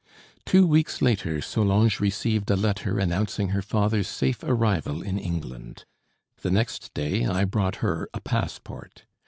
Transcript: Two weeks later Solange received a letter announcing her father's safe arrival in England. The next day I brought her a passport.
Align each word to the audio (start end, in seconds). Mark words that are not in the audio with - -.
Two 0.47 0.65
weeks 0.65 0.99
later 0.99 1.41
Solange 1.41 1.99
received 1.99 2.49
a 2.49 2.55
letter 2.55 2.97
announcing 2.97 3.49
her 3.49 3.61
father's 3.61 4.07
safe 4.07 4.41
arrival 4.43 5.03
in 5.03 5.19
England. 5.19 5.85
The 6.41 6.49
next 6.49 6.91
day 6.95 7.27
I 7.27 7.43
brought 7.45 7.75
her 7.85 8.09
a 8.11 8.19
passport. 8.19 9.05